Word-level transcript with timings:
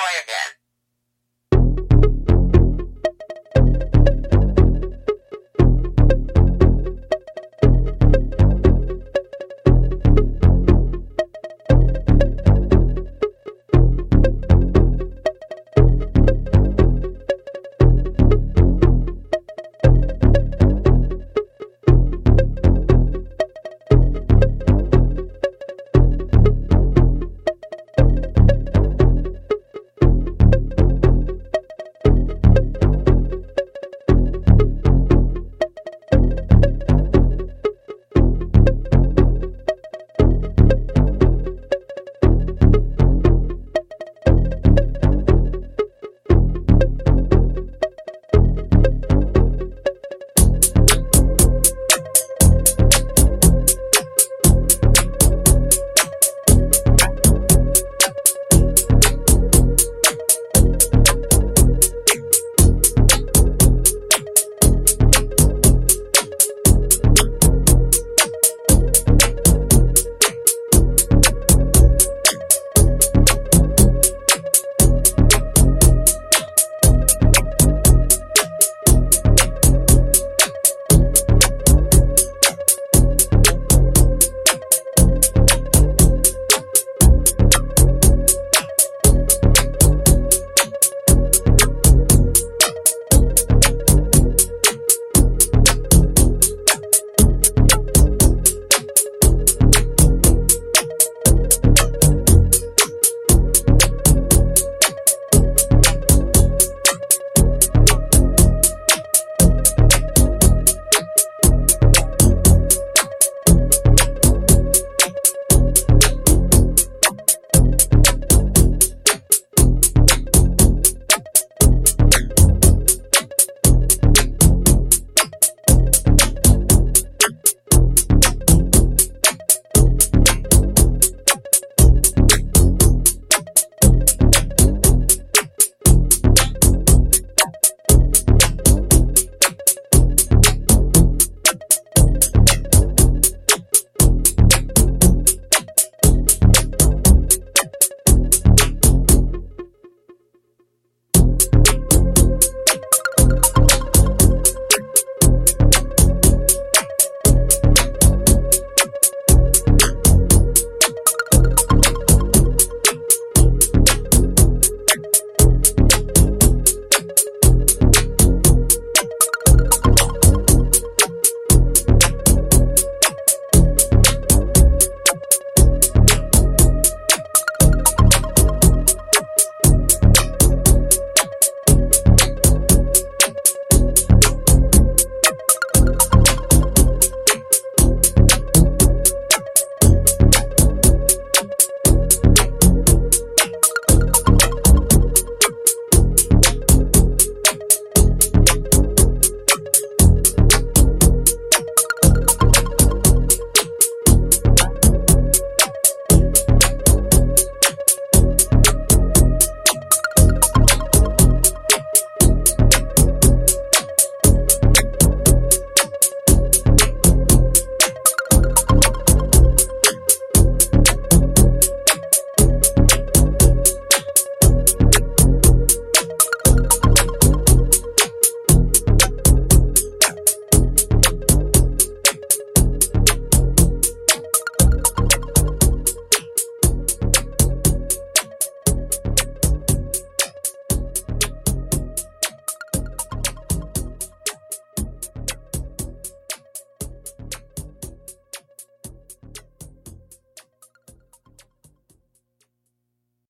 try 0.00 0.12
again. 0.24 0.59